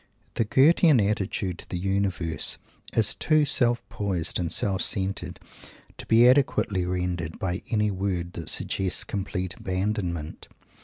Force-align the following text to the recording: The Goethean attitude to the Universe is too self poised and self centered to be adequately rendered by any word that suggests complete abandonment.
The 0.33 0.45
Goethean 0.45 0.99
attitude 0.99 1.59
to 1.59 1.69
the 1.69 1.77
Universe 1.77 2.57
is 2.91 3.13
too 3.13 3.45
self 3.45 3.87
poised 3.87 4.39
and 4.39 4.51
self 4.51 4.81
centered 4.81 5.39
to 5.99 6.07
be 6.07 6.27
adequately 6.27 6.85
rendered 6.87 7.37
by 7.37 7.61
any 7.69 7.91
word 7.91 8.33
that 8.33 8.49
suggests 8.49 9.03
complete 9.03 9.53
abandonment. 9.57 10.47